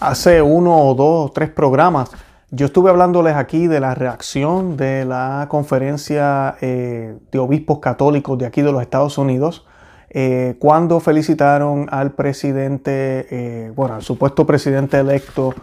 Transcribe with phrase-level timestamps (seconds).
[0.00, 2.10] hace uno o dos o tres programas,
[2.50, 8.46] yo estuve hablándoles aquí de la reacción de la conferencia eh, de obispos católicos de
[8.46, 9.66] aquí de los Estados Unidos,
[10.08, 15.54] eh, cuando felicitaron al presidente, eh, bueno, al supuesto presidente electo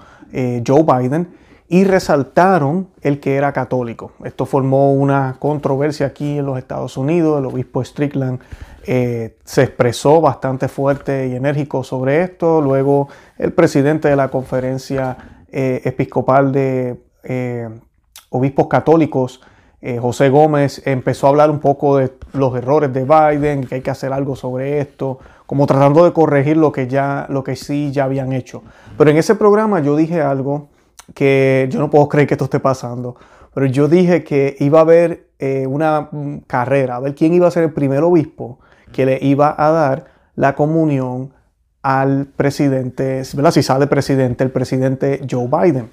[0.65, 1.29] Joe Biden
[1.69, 4.11] y resaltaron el que era católico.
[4.23, 7.39] Esto formó una controversia aquí en los Estados Unidos.
[7.39, 8.39] El obispo Strickland
[8.87, 12.61] se expresó bastante fuerte y enérgico sobre esto.
[12.61, 17.69] Luego el presidente de la conferencia eh, episcopal de eh,
[18.29, 19.41] obispos católicos,
[19.81, 23.81] eh, José Gómez, empezó a hablar un poco de los errores de Biden, que hay
[23.81, 27.91] que hacer algo sobre esto, como tratando de corregir lo que, ya, lo que sí
[27.91, 28.63] ya habían hecho.
[28.97, 30.69] Pero en ese programa yo dije algo
[31.13, 33.15] que yo no puedo creer que esto esté pasando,
[33.53, 35.27] pero yo dije que iba a haber
[35.67, 36.09] una
[36.47, 38.59] carrera, a ver quién iba a ser el primer obispo
[38.91, 40.05] que le iba a dar
[40.35, 41.33] la comunión
[41.81, 43.51] al presidente, ¿verdad?
[43.51, 45.89] si sale presidente, el presidente Joe Biden.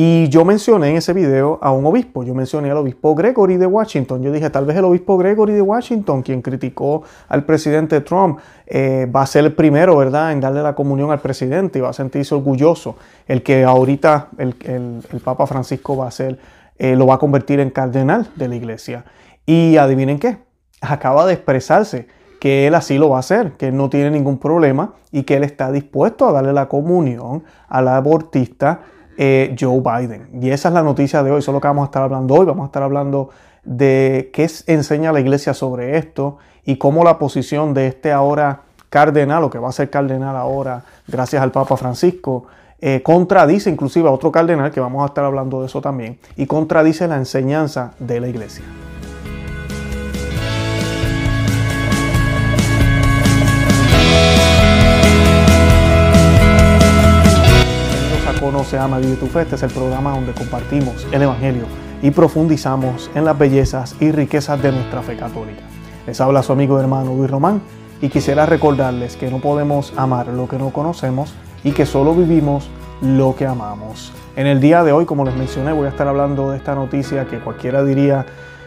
[0.00, 3.66] Y yo mencioné en ese video a un obispo, yo mencioné al obispo Gregory de
[3.66, 4.22] Washington.
[4.22, 9.10] Yo dije, tal vez el obispo Gregory de Washington, quien criticó al presidente Trump, eh,
[9.12, 11.92] va a ser el primero, ¿verdad?, en darle la comunión al presidente y va a
[11.92, 12.94] sentirse orgulloso.
[13.26, 14.54] El que ahorita el,
[15.24, 16.38] Papa Francisco va a ser,
[16.78, 19.04] eh, lo va a convertir en cardenal de la iglesia.
[19.46, 20.38] Y adivinen qué,
[20.80, 22.06] acaba de expresarse
[22.40, 25.36] que él así lo va a hacer, que él no tiene ningún problema y que
[25.36, 28.80] él está dispuesto a darle la comunión al abortista
[29.16, 30.28] eh, Joe Biden.
[30.40, 32.34] Y esa es la noticia de hoy, eso es lo que vamos a estar hablando
[32.34, 32.46] hoy.
[32.46, 33.30] Vamos a estar hablando
[33.64, 39.44] de qué enseña la iglesia sobre esto y cómo la posición de este ahora cardenal,
[39.44, 42.44] o que va a ser cardenal ahora, gracias al Papa Francisco,
[42.80, 46.46] eh, contradice inclusive a otro cardenal, que vamos a estar hablando de eso también, y
[46.46, 48.64] contradice la enseñanza de la iglesia.
[58.68, 59.46] Conoce, ama, vive tu fe.
[59.50, 61.64] Es el programa donde compartimos el Evangelio
[62.02, 65.62] y profundizamos en las bellezas y riquezas de nuestra fe católica.
[66.06, 67.62] Les habla su amigo y hermano Luis Román
[68.02, 71.32] y quisiera recordarles que no podemos amar lo que no conocemos
[71.64, 72.68] y que solo vivimos
[73.00, 74.12] lo que amamos.
[74.36, 77.24] En el día de hoy, como les mencioné, voy a estar hablando de esta noticia
[77.24, 78.26] que cualquiera diría,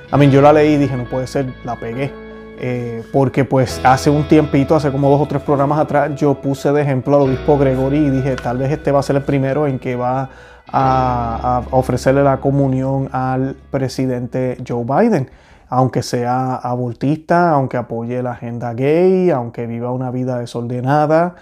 [0.10, 2.21] a mí yo la leí y dije, no puede ser, la pegué
[2.64, 6.72] eh, porque pues hace un tiempito, hace como dos o tres programas atrás, yo puse
[6.72, 9.66] de ejemplo al obispo Gregory y dije, tal vez este va a ser el primero
[9.66, 10.30] en que va
[10.72, 15.32] a, ofrecerle la comunión al presidente Joe Biden,
[15.70, 21.34] aunque sea abortista, aunque apoye la agenda gay, aunque viva una vida desordenada.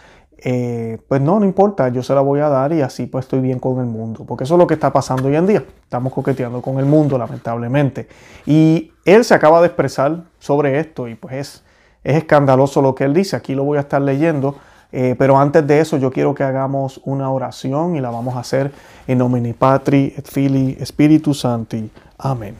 [0.41, 3.41] Eh, pues no, no importa, yo se la voy a dar y así pues estoy
[3.41, 6.13] bien con el mundo, porque eso es lo que está pasando hoy en día, estamos
[6.13, 8.07] coqueteando con el mundo lamentablemente.
[8.45, 11.63] Y él se acaba de expresar sobre esto y pues es,
[12.03, 13.35] es escandaloso lo que él dice.
[13.35, 14.55] Aquí lo voy a estar leyendo.
[14.91, 18.39] Eh, pero antes de eso yo quiero que hagamos una oración y la vamos a
[18.39, 18.71] hacer
[19.05, 21.91] en nomine Patri et Filii Spiritus Santi.
[22.17, 22.55] Amén.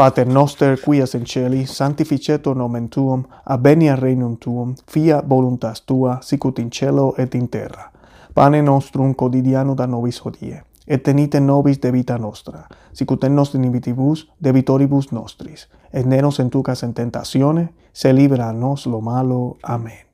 [0.00, 6.58] Pater noster, quias in celi, sanctificetur nomen tuum, abenia regnum tuum, fiat voluntas tua, sicut
[6.58, 7.92] in cielo et in terra.
[8.34, 12.62] Pane nostrum quotidiano da nobis hodie, et tenite nobis debita nostra,
[12.92, 18.52] sicut en nos inhibitibus debitoribus nostris, et ne nos entucas en tentatione, se libera a
[18.52, 19.58] nos lo malo.
[19.62, 20.06] Amen.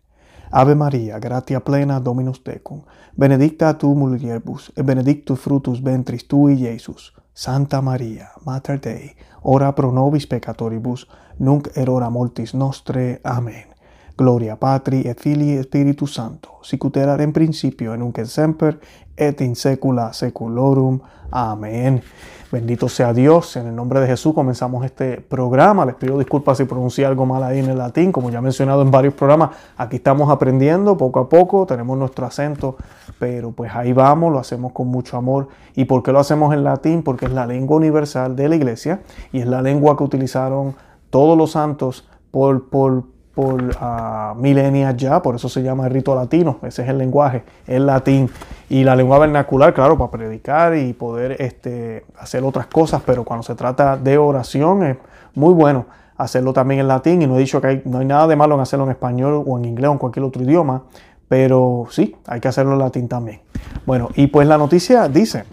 [0.51, 2.83] Ave Maria, gratia plena Dominus tecum,
[3.17, 7.13] benedicta tu mulieribus, et benedictus fructus ventris tui, Iesus.
[7.39, 13.21] Santa Maria, Mater Dei, ora pro nobis peccatoribus, nunc erora mortis nostre.
[13.23, 13.76] Amen.
[14.17, 18.79] Gloria Patri et Filii Spiritus Sancto, sicut erat in principio et nunc et semper
[19.17, 21.01] et in secula seculorum.
[21.31, 22.03] Amén.
[22.51, 23.57] Bendito sea Dios.
[23.57, 25.85] En el nombre de Jesús comenzamos este programa.
[25.85, 28.83] Les pido disculpas si pronuncié algo mal ahí en el latín, como ya he mencionado
[28.83, 29.51] en varios programas.
[29.77, 32.77] Aquí estamos aprendiendo poco a poco, tenemos nuestro acento,
[33.19, 35.49] pero pues ahí vamos, lo hacemos con mucho amor.
[35.75, 37.03] ¿Y por qué lo hacemos en latín?
[37.03, 40.77] Porque es la lengua universal de la iglesia y es la lengua que utilizaron
[41.11, 43.05] todos los santos por, por,
[43.37, 47.45] por uh, milenias ya, por eso se llama el rito latino, ese es el lenguaje,
[47.67, 48.31] el latín.
[48.71, 53.43] Y la lengua vernacular, claro, para predicar y poder este, hacer otras cosas, pero cuando
[53.43, 54.97] se trata de oración es
[55.35, 55.85] muy bueno
[56.17, 58.63] hacerlo también en latín y no he dicho que no hay nada de malo en
[58.63, 60.85] hacerlo en español o en inglés o en cualquier otro idioma,
[61.29, 63.41] pero sí, hay que hacerlo en latín también.
[63.85, 65.45] Bueno, y pues la noticia dice,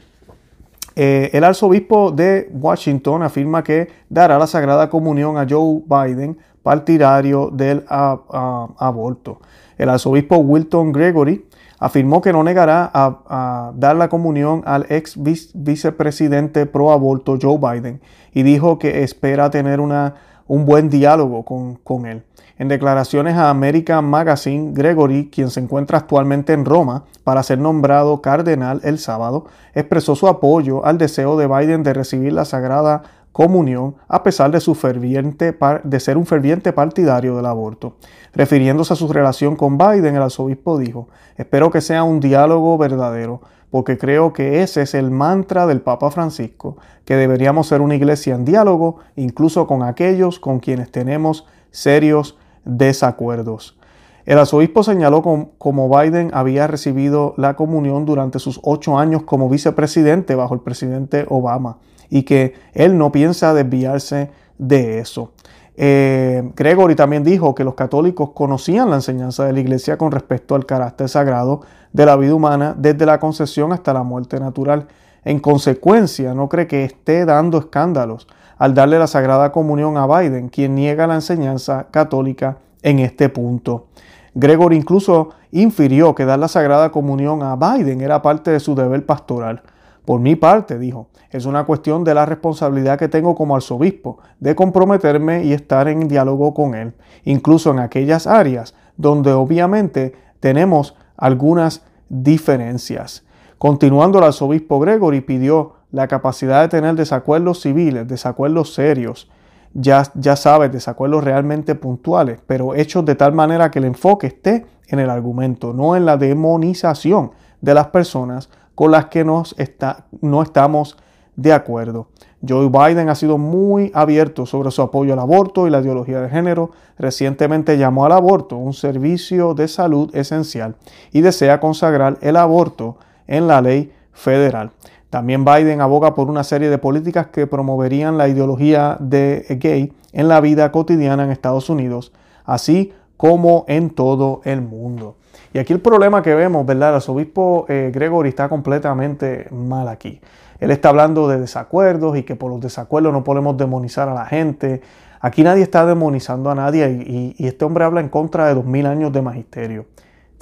[0.96, 7.50] eh, el arzobispo de Washington afirma que dará la Sagrada Comunión a Joe Biden partidario
[7.52, 9.40] del aborto.
[9.78, 11.46] El arzobispo Wilton Gregory
[11.80, 15.18] afirmó que no negará a, dar la comunión al ex
[15.54, 18.00] vicepresidente pro aborto Joe Biden
[18.34, 20.16] y dijo que espera tener una,
[20.48, 22.24] un buen diálogo con, con él.
[22.58, 28.22] En declaraciones a American Magazine, Gregory, quien se encuentra actualmente en Roma para ser nombrado
[28.22, 33.02] cardenal el sábado, expresó su apoyo al deseo de Biden de recibir la Sagrada
[33.34, 37.98] Comunión a pesar de, su ferviente de ser un ferviente partidario del aborto.
[38.34, 43.42] Refiriéndose a su relación con Biden, el arzobispo dijo, espero que sea un diálogo verdadero,
[43.72, 48.36] porque creo que ese es el mantra del Papa Francisco, que deberíamos ser una iglesia
[48.36, 53.80] en diálogo, incluso con aquellos con quienes tenemos serios desacuerdos.
[54.26, 55.22] El arzobispo señaló
[55.58, 61.26] cómo Biden había recibido la comunión durante sus ocho años como vicepresidente bajo el presidente
[61.28, 61.78] Obama
[62.10, 65.32] y que él no piensa desviarse de eso.
[65.76, 70.56] Eh, Gregory también dijo que los católicos conocían la enseñanza de la iglesia con respecto
[70.56, 71.62] al carácter sagrado
[71.92, 74.88] de la vida humana desde la concepción hasta la muerte natural.
[75.26, 78.28] En consecuencia, no cree que esté dando escándalos
[78.58, 83.88] al darle la Sagrada Comunión a Biden, quien niega la enseñanza católica en este punto.
[84.36, 89.06] Gregory incluso infirió que dar la Sagrada Comunión a Biden era parte de su deber
[89.06, 89.62] pastoral.
[90.06, 94.56] Por mi parte, dijo, es una cuestión de la responsabilidad que tengo como arzobispo de
[94.56, 96.94] comprometerme y estar en diálogo con él,
[97.24, 103.24] incluso en aquellas áreas donde obviamente tenemos algunas diferencias.
[103.58, 109.30] Continuando, el arzobispo Gregory pidió la capacidad de tener desacuerdos civiles, desacuerdos serios,
[109.74, 114.66] ya, ya sabes, desacuerdos realmente puntuales, pero hechos de tal manera que el enfoque esté
[114.88, 117.32] en el argumento, no en la demonización
[117.62, 120.98] de las personas con las que nos está, no estamos
[121.36, 122.08] de acuerdo.
[122.46, 126.30] Joe Biden ha sido muy abierto sobre su apoyo al aborto y la ideología de
[126.30, 126.72] género.
[126.98, 130.76] Recientemente llamó al aborto un servicio de salud esencial
[131.12, 132.98] y desea consagrar el aborto
[133.28, 134.72] en la ley federal.
[135.14, 140.28] También Biden aboga por una serie de políticas que promoverían la ideología de gay en
[140.28, 142.12] la vida cotidiana en Estados Unidos,
[142.46, 145.18] así como en todo el mundo.
[145.54, 146.90] Y aquí el problema que vemos, ¿verdad?
[146.90, 150.20] El arzobispo eh, Gregory está completamente mal aquí.
[150.60, 154.26] Él está hablando de desacuerdos y que por los desacuerdos no podemos demonizar a la
[154.26, 154.82] gente.
[155.20, 158.66] Aquí nadie está demonizando a nadie y, y este hombre habla en contra de dos
[158.66, 159.86] mil años de magisterio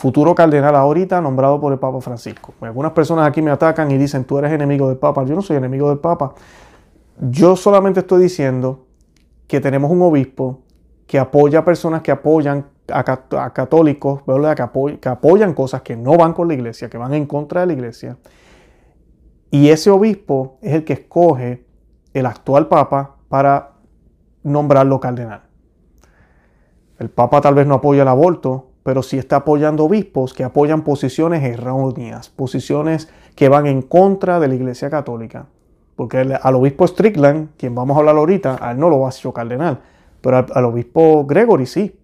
[0.02, 2.56] futuro cardenal ahorita nombrado por el Papa Francisco.
[2.62, 5.24] Algunas personas aquí me atacan y dicen, tú eres enemigo del Papa.
[5.26, 6.34] Yo no soy enemigo del Papa.
[7.20, 8.88] Yo solamente estoy diciendo
[9.46, 10.62] que tenemos un obispo
[11.06, 13.04] que apoya a personas que apoyan a,
[13.54, 17.62] católicos, Que, que apoyan cosas que no van con la iglesia, que van en contra
[17.62, 18.18] de la iglesia.
[19.52, 21.64] Y ese obispo es el que escoge
[22.16, 23.74] el actual Papa para
[24.42, 25.44] nombrarlo cardenal.
[26.98, 30.84] El Papa tal vez no apoya el aborto, pero sí está apoyando obispos que apoyan
[30.84, 35.46] posiciones erróneas, posiciones que van en contra de la Iglesia Católica.
[35.96, 39.32] Porque al obispo Strickland, quien vamos a hablar ahorita, a no lo va a hacer
[39.34, 39.82] cardenal,
[40.22, 41.96] pero al, obispo Gregory sí.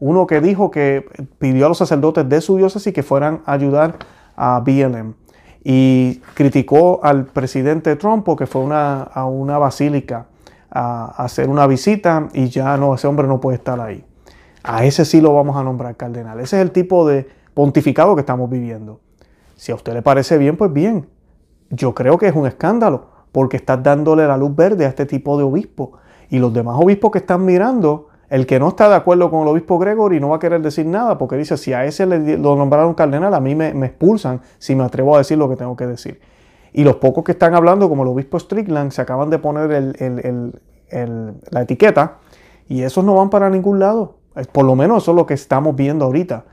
[0.00, 1.04] Uno que dijo que
[1.38, 3.96] pidió a los sacerdotes de su diócesis que fueran a ayudar
[4.36, 5.14] a BLM.
[5.64, 10.26] Y criticó al presidente Trump porque fue a una basílica
[10.72, 14.04] a hacer una visita y ya no, ese hombre no puede estar ahí.
[14.64, 16.40] A ese sí lo vamos a nombrar cardenal.
[16.40, 19.00] Ese es el tipo de pontificado que estamos viviendo.
[19.56, 21.08] Si a usted le parece bien, pues bien.
[21.70, 25.38] Yo creo que es un escándalo porque estás dándole la luz verde a este tipo
[25.38, 25.92] de obispo.
[26.28, 29.48] Y los demás obispos que están mirando, el que no está de acuerdo con el
[29.48, 32.56] obispo Gregory no va a querer decir nada porque dice, si a ese le, lo
[32.56, 35.86] nombraron cardenal, a mí me, expulsan si me atrevo a decir lo que tengo que
[35.86, 36.20] decir.
[36.72, 39.94] Y los pocos que están hablando, como el obispo Strickland, se acaban de poner
[41.50, 42.18] la etiqueta
[42.68, 44.21] y esos no van para ningún lado.
[44.52, 46.44] Por lo menos eso es lo que estamos viendo ahorita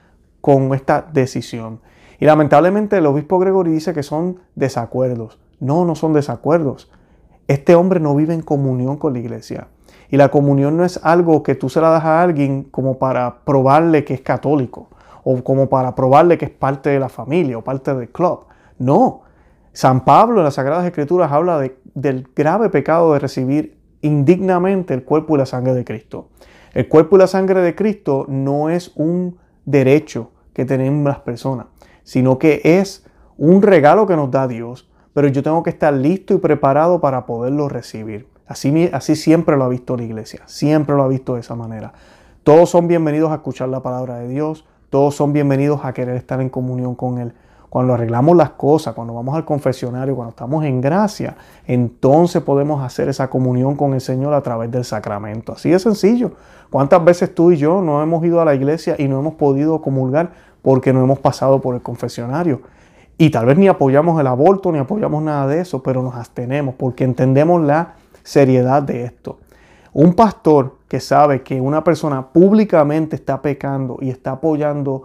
[0.41, 1.79] con esta decisión.
[2.19, 5.39] Y lamentablemente el obispo Gregory dice que son desacuerdos.
[5.59, 6.91] No, no son desacuerdos.
[7.47, 9.67] Este hombre no vive en comunión con la iglesia.
[10.09, 13.39] Y la comunión no es algo que tú se la das a alguien como para
[13.45, 14.89] probarle que es católico
[15.23, 18.45] o como para probarle que es parte de la familia o parte del club.
[18.77, 19.21] No.
[19.71, 21.61] San Pablo en las Sagradas Escrituras habla
[21.93, 26.29] del grave pecado de recibir indignamente el cuerpo y la sangre de Cristo.
[26.73, 31.67] El cuerpo y la sangre de Cristo no es un derecho que tenemos las personas,
[32.03, 33.05] sino que es
[33.37, 37.25] un regalo que nos da Dios, pero yo tengo que estar listo y preparado para
[37.25, 38.27] poderlo recibir.
[38.45, 41.93] Así, así siempre lo ha visto la iglesia, siempre lo ha visto de esa manera.
[42.43, 46.41] Todos son bienvenidos a escuchar la palabra de Dios, todos son bienvenidos a querer estar
[46.41, 47.33] en comunión con Él,
[47.69, 51.35] cuando arreglamos las cosas, cuando vamos al confesionario, cuando estamos en gracia,
[51.67, 55.53] entonces podemos hacer esa comunión con el Señor a través del sacramento.
[55.53, 56.31] Así de sencillo.
[56.69, 59.81] ¿Cuántas veces tú y yo no hemos ido a la iglesia y no hemos podido
[59.81, 62.61] comulgar porque no hemos pasado por el confesionario?
[63.17, 66.75] Y tal vez ni apoyamos el aborto, ni apoyamos nada de eso, pero nos abstenemos
[66.75, 69.39] porque entendemos la seriedad de esto.
[69.93, 75.03] Un pastor que sabe que una persona públicamente está pecando y está apoyando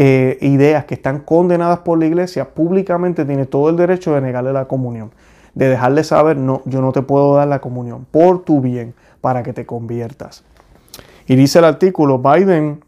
[0.00, 4.52] eh, ideas que están condenadas por la iglesia, públicamente tiene todo el derecho de negarle
[4.52, 5.10] la comunión,
[5.54, 9.42] de dejarle saber, no, yo no te puedo dar la comunión por tu bien, para
[9.42, 10.44] que te conviertas.
[11.26, 12.84] Y dice el artículo, Biden,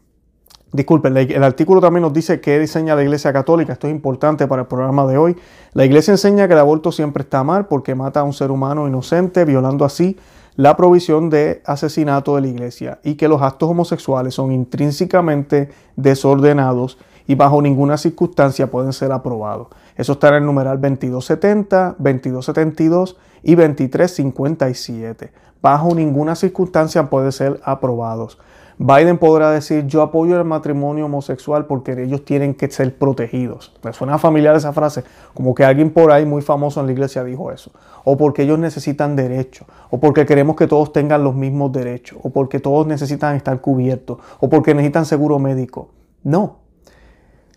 [0.71, 4.61] disculpen, el artículo también nos dice que diseña la iglesia católica, esto es importante para
[4.61, 5.35] el programa de hoy.
[5.73, 8.87] La iglesia enseña que el aborto siempre está mal porque mata a un ser humano
[8.87, 10.17] inocente, violando así
[10.55, 16.97] la provisión de asesinato de la iglesia y que los actos homosexuales son intrínsecamente desordenados
[17.27, 19.67] y bajo ninguna circunstancia pueden ser aprobados.
[19.95, 25.31] Eso está en el numeral 2270, 2272 y 2357.
[25.61, 28.37] Bajo ninguna circunstancia pueden ser aprobados.
[28.77, 33.73] Biden podrá decir yo apoyo el matrimonio homosexual porque ellos tienen que ser protegidos.
[33.83, 37.23] Me suena familiar esa frase, como que alguien por ahí muy famoso en la iglesia
[37.23, 37.71] dijo eso.
[38.03, 42.29] O porque ellos necesitan derechos, o porque queremos que todos tengan los mismos derechos, o
[42.31, 45.89] porque todos necesitan estar cubiertos, o porque necesitan seguro médico.
[46.23, 46.59] No.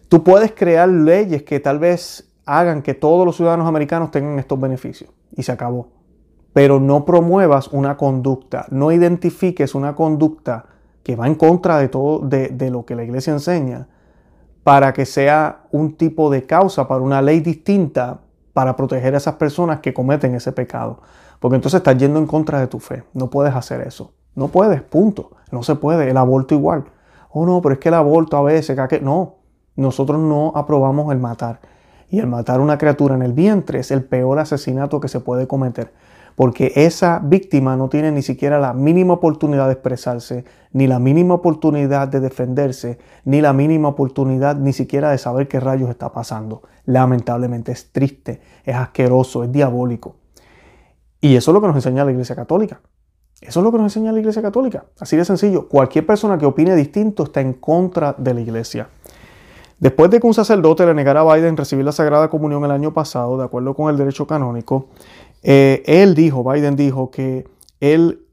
[0.09, 4.61] Tú puedes crear leyes que tal vez hagan que todos los ciudadanos americanos tengan estos
[4.61, 5.11] beneficios.
[5.37, 5.89] Y se acabó.
[6.53, 10.67] Pero no promuevas una conducta, no identifiques una conducta
[11.05, 13.87] que va en contra de todo de, lo que la iglesia enseña,
[14.65, 18.21] para que sea un tipo de causa para una ley distinta
[18.55, 21.01] para proteger a esas personas que cometen ese pecado.
[21.39, 23.05] Porque entonces estás yendo en contra de tu fe.
[23.13, 24.13] No puedes hacer eso.
[24.35, 25.33] No puedes, punto.
[25.51, 26.09] No se puede.
[26.09, 26.85] El aborto igual.
[27.31, 29.35] Oh, no, pero es que el aborto a veces, que no.
[29.77, 31.61] Nosotros no aprobamos el matar.
[32.09, 35.47] Y el matar una criatura en el vientre es el peor asesinato que se puede
[35.47, 35.93] cometer
[36.37, 41.35] porque esa víctima no tiene ni siquiera la mínima oportunidad de expresarse, ni la mínima
[41.35, 46.63] oportunidad de defenderse, ni la mínima oportunidad ni siquiera de saber qué rayos está pasando.
[46.87, 50.17] Lamentablemente es triste, es asqueroso, es diabólico.
[51.21, 52.81] Y eso es lo que nos enseña la Iglesia Católica.
[53.41, 54.85] Eso es lo que nos enseña la Iglesia Católica.
[54.99, 55.69] Así de sencillo.
[55.69, 58.89] Cualquier persona que opine distinto está en contra de la Iglesia.
[59.79, 62.95] Después de que un sacerdote le negara a Biden recibir la Sagrada Comunión el año
[62.95, 64.89] pasado, de acuerdo con el derecho canónico,
[65.45, 67.47] eh, él dijo, Biden dijo que
[67.81, 68.27] él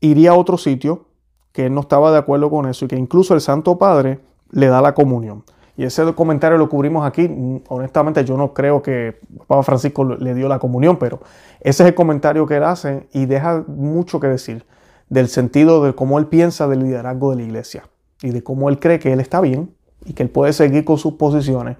[0.00, 1.06] iría a otro sitio,
[1.52, 4.20] que él no estaba de acuerdo con eso y que incluso el Santo Padre
[4.50, 5.44] le da la comunión.
[5.76, 7.28] Y ese comentario lo cubrimos aquí.
[7.68, 9.18] Honestamente, yo no creo que
[9.48, 11.18] Papa Francisco le dio la comunión, pero
[11.60, 14.64] ese es el comentario que él hace y deja mucho que decir
[15.08, 17.88] del sentido de cómo él piensa del liderazgo de la iglesia
[18.22, 20.98] y de cómo él cree que él está bien y que él puede seguir con
[20.98, 21.76] sus posiciones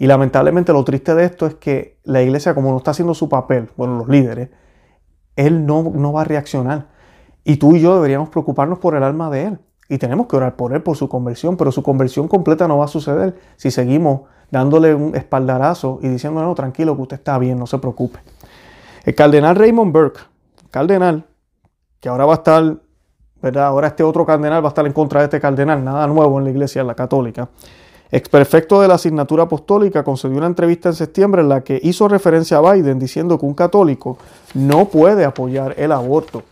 [0.00, 3.28] y lamentablemente lo triste de esto es que la iglesia, como no está haciendo su
[3.28, 4.48] papel, bueno, los líderes,
[5.36, 6.86] él no, no va a reaccionar.
[7.44, 9.58] Y tú y yo deberíamos preocuparnos por el alma de él.
[9.90, 12.86] Y tenemos que orar por él, por su conversión, pero su conversión completa no va
[12.86, 17.58] a suceder si seguimos dándole un espaldarazo y diciendo, no, tranquilo, que usted está bien,
[17.58, 18.20] no se preocupe.
[19.04, 20.20] El cardenal Raymond Burke,
[20.70, 21.26] cardenal,
[22.00, 22.76] que ahora va a estar,
[23.42, 23.66] ¿verdad?
[23.66, 26.44] Ahora este otro cardenal va a estar en contra de este cardenal, nada nuevo en
[26.44, 27.50] la iglesia, la católica.
[28.12, 32.58] Experfecto de la asignatura apostólica concedió una entrevista en septiembre en la que hizo referencia
[32.58, 34.18] a Biden diciendo que un católico
[34.54, 36.42] no puede apoyar el aborto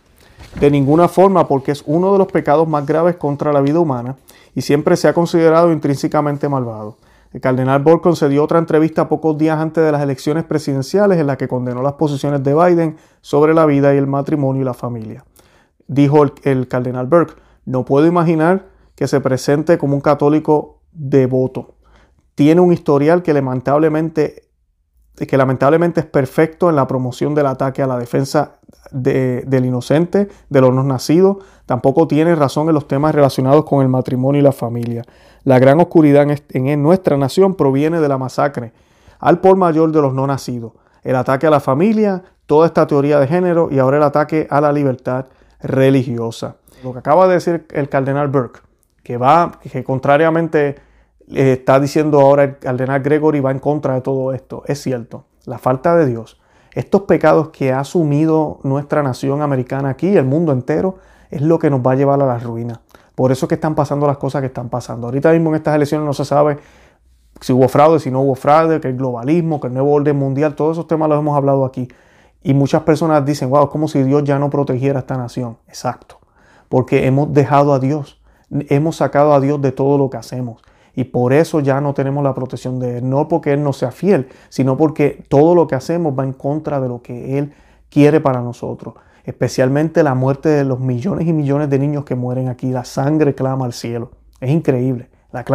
[0.59, 4.15] de ninguna forma porque es uno de los pecados más graves contra la vida humana
[4.55, 6.97] y siempre se ha considerado intrínsecamente malvado.
[7.33, 11.37] El cardenal Borg concedió otra entrevista pocos días antes de las elecciones presidenciales en la
[11.37, 15.25] que condenó las posiciones de Biden sobre la vida y el matrimonio y la familia.
[15.87, 17.35] Dijo el, el cardenal Burke,
[17.65, 21.75] no puedo imaginar que se presente como un católico devoto.
[22.35, 24.49] Tiene un historial que lamentablemente,
[25.15, 28.59] que lamentablemente es perfecto en la promoción del ataque a la defensa
[28.91, 31.37] del inocente, de los no nacidos.
[31.65, 35.03] Tampoco tiene razón en los temas relacionados con el matrimonio y la familia.
[35.43, 38.73] La gran oscuridad en, en nuestra nación proviene de la masacre
[39.19, 43.19] al por mayor de los no nacidos, el ataque a la familia, toda esta teoría
[43.19, 45.25] de género y ahora el ataque a la libertad
[45.61, 46.55] religiosa.
[46.83, 48.61] Lo que acaba de decir el cardenal Burke,
[49.09, 50.75] que va, que contrariamente
[51.33, 54.61] está diciendo ahora el cardenal Gregory va en contra de todo esto.
[54.67, 56.39] Es cierto, la falta de Dios,
[56.73, 60.97] estos pecados que ha asumido nuestra nación americana aquí, el mundo entero,
[61.31, 62.81] es lo que nos va a llevar a la ruina.
[63.15, 65.07] Por eso es que están pasando las cosas que están pasando.
[65.07, 66.59] Ahorita mismo en estas elecciones no se sabe
[67.41, 70.53] si hubo fraude, si no hubo fraude, que el globalismo, que el nuevo orden mundial,
[70.53, 71.87] todos esos temas los hemos hablado aquí.
[72.43, 75.57] Y muchas personas dicen, wow, es como si Dios ya no protegiera a esta nación.
[75.67, 76.19] Exacto.
[76.69, 78.18] Porque hemos dejado a Dios,
[78.51, 80.61] hemos sacado a Dios de todo lo que hacemos
[80.99, 83.09] y por eso ya no tenemos la protección de Él.
[83.09, 86.81] No porque Él no sea fiel, sino porque todo lo que hacemos va en contra
[86.81, 87.53] de lo que Él
[87.89, 88.95] quiere para nosotros.
[89.23, 92.71] Especialmente la muerte de los millones y millones de niños que mueren aquí.
[92.71, 94.11] La sangre clama al cielo.
[94.41, 95.09] Es increíble.
[95.31, 95.45] La,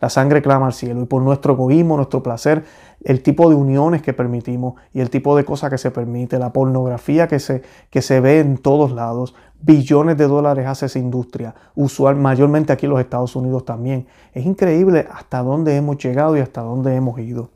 [0.00, 2.64] la sangre clama al cielo y por nuestro egoísmo, nuestro placer,
[3.02, 6.52] el tipo de uniones que permitimos y el tipo de cosas que se permite, la
[6.52, 11.54] pornografía que se, que se ve en todos lados, billones de dólares hace esa industria,
[11.74, 14.06] usual, mayormente aquí en los Estados Unidos también.
[14.32, 17.50] Es increíble hasta dónde hemos llegado y hasta dónde hemos ido.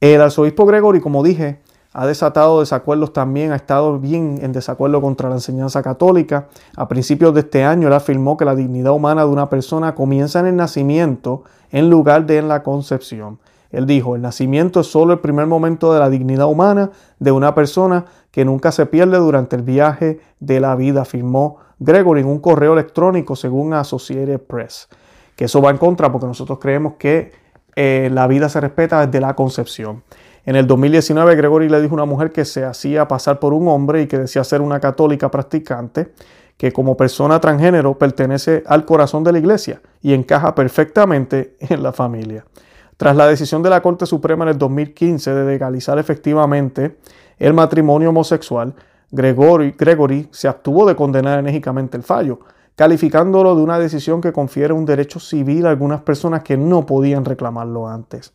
[0.00, 1.60] El arzobispo Gregory, como dije,
[1.92, 6.46] ha desatado desacuerdos también, ha estado bien en desacuerdo contra la enseñanza católica.
[6.76, 10.38] A principios de este año él afirmó que la dignidad humana de una persona comienza
[10.38, 13.38] en el nacimiento en lugar de en la concepción.
[13.70, 17.54] Él dijo, el nacimiento es solo el primer momento de la dignidad humana de una
[17.54, 22.40] persona que nunca se pierde durante el viaje de la vida, afirmó Gregory en un
[22.40, 24.88] correo electrónico según Associated Press.
[25.36, 27.32] Que eso va en contra porque nosotros creemos que
[27.76, 30.02] eh, la vida se respeta desde la concepción.
[30.44, 33.68] En el 2019, Gregory le dijo a una mujer que se hacía pasar por un
[33.68, 36.12] hombre y que decía ser una católica practicante,
[36.56, 41.92] que como persona transgénero pertenece al corazón de la iglesia y encaja perfectamente en la
[41.92, 42.44] familia.
[43.00, 46.98] Tras la decisión de la Corte Suprema en el 2015 de legalizar efectivamente
[47.38, 48.74] el matrimonio homosexual,
[49.10, 52.40] Gregory, se abstuvo de condenar enérgicamente el fallo,
[52.76, 57.24] calificándolo de una decisión que confiere un derecho civil a algunas personas que no podían
[57.24, 58.34] reclamarlo antes.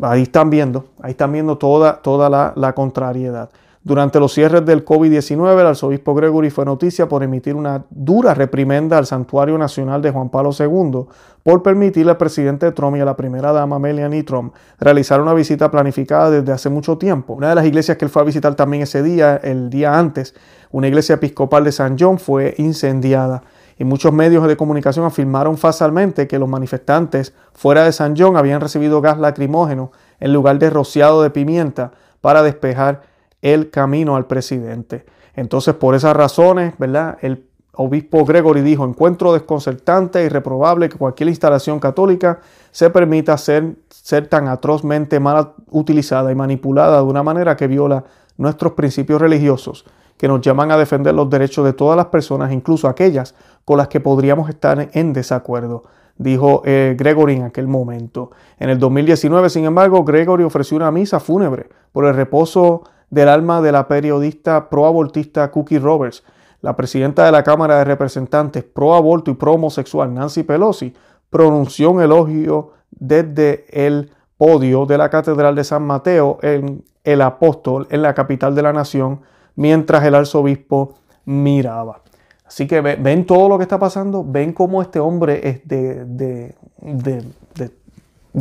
[0.00, 3.50] Ahí están viendo, ahí están viendo toda, toda la contrariedad.
[3.84, 8.98] Durante los cierres del COVID-19, el arzobispo Gregory fue noticia por emitir una dura reprimenda
[8.98, 11.06] al Santuario Nacional de Juan Pablo II
[11.44, 15.70] por permitirle al presidente Trump y a la primera dama Melanie Trump realizar una visita
[15.70, 17.34] planificada desde hace mucho tiempo.
[17.34, 20.34] Una de las iglesias que él fue a visitar también ese día, el día antes,
[20.72, 23.44] una iglesia episcopal de San John, fue incendiada
[23.78, 28.60] y muchos medios de comunicación afirmaron falsamente que los manifestantes fuera de San John habían
[28.60, 33.02] recibido gas lacrimógeno en lugar de rociado de pimienta para despejar
[33.42, 35.06] el camino al presidente.
[35.34, 37.18] Entonces, por esas razones, ¿verdad?
[37.20, 42.40] El obispo Gregory dijo, encuentro desconcertante y reprobable que cualquier instalación católica
[42.72, 48.04] se permita ser, ser tan atrozmente mal utilizada y manipulada de una manera que viola
[48.36, 49.84] nuestros principios religiosos
[50.18, 53.88] que nos llaman a defender los derechos de todas las personas, incluso aquellas con las
[53.88, 55.84] que podríamos estar en desacuerdo,
[56.16, 58.32] dijo eh, Gregory en aquel momento.
[58.58, 63.60] En el 2019, sin embargo, Gregory ofreció una misa fúnebre por el reposo del alma
[63.60, 66.22] de la periodista proabortista Cookie Roberts.
[66.60, 70.94] La presidenta de la Cámara de Representantes pro aborto y pro homosexual, Nancy Pelosi,
[71.30, 77.86] pronunció un elogio desde el podio de la Catedral de San Mateo en el apóstol
[77.90, 79.20] en la capital de la nación
[79.56, 80.94] mientras el arzobispo
[81.24, 82.02] miraba.
[82.46, 86.54] Así que ven todo lo que está pasando, ven cómo este hombre es de, de,
[86.80, 87.24] de,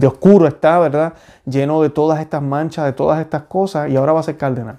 [0.06, 1.14] oscuro está, ¿verdad?
[1.46, 4.78] Lleno de todas estas manchas, de todas estas cosas, y ahora va a ser cardenal.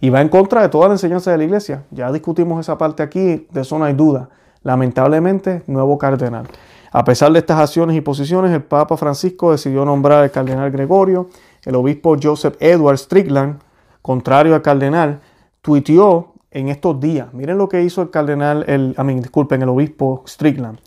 [0.00, 1.82] Y va en contra de toda la enseñanza de la iglesia.
[1.90, 4.28] Ya discutimos esa parte aquí, de eso no hay duda.
[4.62, 6.46] Lamentablemente, nuevo cardenal.
[6.92, 11.28] A pesar de estas acciones y posiciones, el Papa Francisco decidió nombrar al cardenal Gregorio,
[11.64, 13.58] el obispo Joseph Edward Strickland,
[14.00, 15.20] contrario al cardenal,
[15.60, 17.34] tuiteó en estos días.
[17.34, 20.78] Miren lo que hizo el cardenal, el, I disculpen, el obispo Strickland.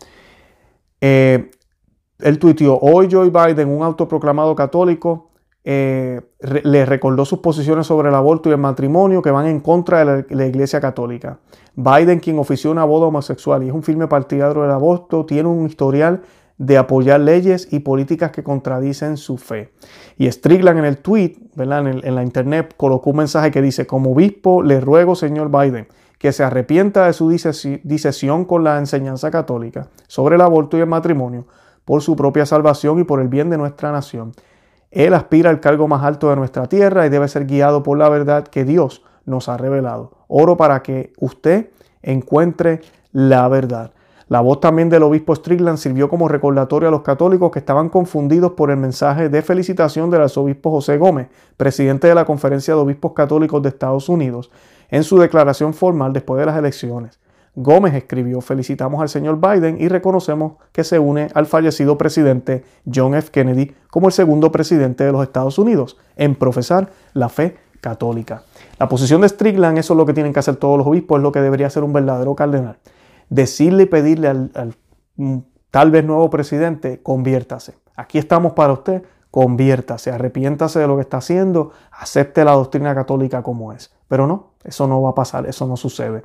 [1.00, 1.50] Eh,
[2.18, 5.28] él tuiteó, hoy Joe Biden, un autoproclamado católico,
[5.64, 6.20] eh,
[6.64, 10.34] le recordó sus posiciones sobre el aborto y el matrimonio que van en contra de
[10.34, 11.40] la, Iglesia Católica.
[11.74, 15.66] Biden, quien ofició una boda homosexual y es un firme partidario del aborto, tiene un
[15.66, 16.22] historial
[16.56, 19.72] de apoyar leyes y políticas que contradicen su fe.
[20.16, 21.86] Y Strickland en el tweet, ¿verdad?
[21.86, 25.86] En, la internet, colocó un mensaje que dice, como obispo le ruego, señor Biden,
[26.18, 30.88] que se arrepienta de su disesión con la enseñanza católica sobre el aborto y el
[30.88, 31.46] matrimonio
[31.88, 34.32] por su propia salvación y por el bien de nuestra nación.
[34.90, 38.10] Él aspira al cargo más alto de nuestra tierra y debe ser guiado por la
[38.10, 40.12] verdad que Dios nos ha revelado.
[40.28, 41.70] Oro para que usted
[42.02, 43.92] encuentre la verdad.
[44.28, 48.52] La voz también del obispo Strickland sirvió como recordatorio a los católicos que estaban confundidos
[48.52, 53.14] por el mensaje de felicitación del arzobispo José Gómez, presidente de la Conferencia de Obispos
[53.14, 54.50] Católicos de Estados Unidos,
[54.90, 57.18] en su declaración formal después de las elecciones.
[57.62, 63.14] Gómez escribió, felicitamos al señor Biden y reconocemos que se une al fallecido presidente John
[63.14, 63.30] F.
[63.30, 68.42] Kennedy como el segundo presidente de los Estados Unidos en profesar la fe católica.
[68.78, 71.22] La posición de Strickland, eso es lo que tienen que hacer todos los obispos, es
[71.22, 72.78] lo que debería ser un verdadero cardenal
[73.28, 74.76] decirle y pedirle al,
[75.16, 75.38] mm,
[75.70, 77.74] tal vez nuevo presidente, conviértase.
[77.96, 83.42] Aquí estamos para usted, conviértase, arrepiéntase de lo que está haciendo, acepte la doctrina católica
[83.42, 83.92] como es.
[84.08, 86.22] Pero no, eso no va a pasar, eso no sucede.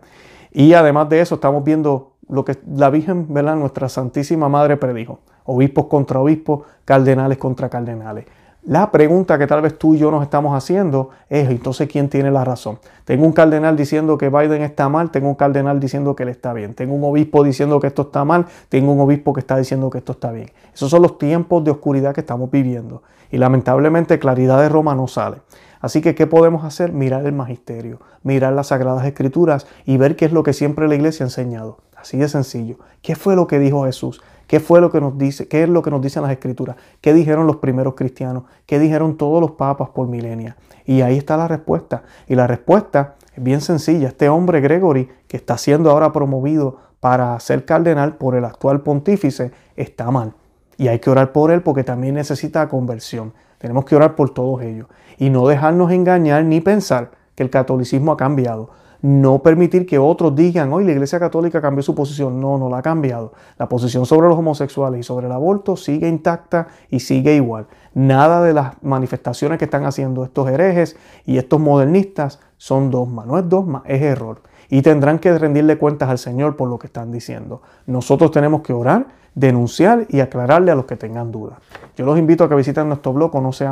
[0.54, 3.28] Y además de eso, estamos viendo lo que la Virgen.
[3.30, 5.20] Nuestra Santísima Madre predijo.
[5.46, 8.26] Obispos contra obispos, cardenales contra cardenales.
[8.66, 12.32] La pregunta que tal vez tú y yo nos estamos haciendo es, entonces, ¿quién tiene
[12.32, 12.80] la razón?
[13.04, 16.54] Tengo un cardenal diciendo que Biden está mal, tengo un cardenal diciendo que él está
[16.54, 19.90] bien, tengo un obispo diciendo que esto está mal, tengo un obispo que está diciendo
[19.90, 20.50] que esto está bien.
[20.74, 25.10] Esos son los tiempos de oscuridad que estamos viviendo y lamentablemente claridad de Roma no
[25.10, 25.40] sale.
[25.84, 26.94] Así que, ¿qué podemos hacer?
[26.94, 30.96] Mirar el magisterio, mirar las sagradas escrituras y ver qué es lo que siempre la
[30.96, 31.80] iglesia ha enseñado.
[31.98, 32.78] Así de sencillo.
[33.02, 34.22] ¿Qué fue lo que dijo Jesús?
[34.48, 35.50] ¿Qué fue lo que nos dice?
[35.50, 36.78] ¿Qué es lo que nos dicen las escrituras?
[37.02, 38.46] ¿Qué dijeron los primeros cristianos?
[38.66, 40.56] ¿Qué dijeron todos los papas por milenia?
[40.86, 42.04] Y ahí está la respuesta.
[42.30, 44.08] Y la respuesta es bien sencilla.
[44.08, 49.52] Este hombre Gregory, que está siendo ahora promovido para ser cardenal por el actual pontífice,
[49.76, 50.34] está mal.
[50.78, 53.34] Y hay que orar por él porque también necesita conversión.
[53.64, 58.12] Tenemos que orar por todos ellos y no dejarnos engañar ni pensar que el catolicismo
[58.12, 58.72] ha cambiado.
[59.02, 62.42] No permitir que otros digan, hoy la Iglesia Católica cambió su posición.
[62.42, 63.32] No, no la ha cambiado.
[63.58, 67.68] La posición sobre los homosexuales y sobre el aborto sigue intacta y sigue igual.
[67.94, 73.26] Nada de las manifestaciones que están haciendo estos herejes y estos modernistas son dogma.
[73.26, 74.42] No es dogma, es error.
[74.70, 77.62] Y tendrán que rendirle cuentas al Señor por lo que están diciendo.
[77.86, 81.60] Nosotros tenemos que orar denunciar y aclararle a los que tengan dudas.
[81.96, 83.68] Yo los invito a que visiten nuestro blog no se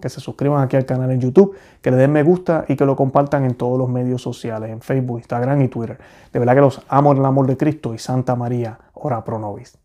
[0.00, 2.86] que se suscriban aquí al canal en YouTube, que le den me gusta y que
[2.86, 5.98] lo compartan en todos los medios sociales, en Facebook, Instagram y Twitter.
[6.32, 9.38] De verdad que los amo en el amor de Cristo y Santa María, ora pro
[9.38, 9.78] nobis.